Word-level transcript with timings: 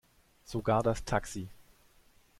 Sogar 0.43 0.81
das 0.81 1.05
Taxi. 1.05 1.47